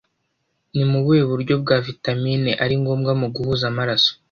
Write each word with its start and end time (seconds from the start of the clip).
Ni 0.75 0.83
ubuhe 0.99 1.21
bwoko 1.27 1.53
bwa 1.63 1.77
vitamine 1.85 2.51
ari 2.63 2.75
ngombwa 2.81 3.11
mu 3.19 3.27
guhuza 3.35 3.63
amaraso 3.71 4.11